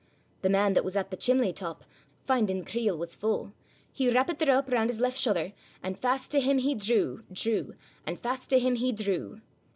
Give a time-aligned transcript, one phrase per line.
[0.41, 1.83] The man that was at the chimley top,
[2.25, 3.51] Finding the creel was fu',
[3.93, 7.75] He wrappit the rape round his left shouther, And fast to him he drew, drew:
[8.03, 9.41] And fast to him he drew.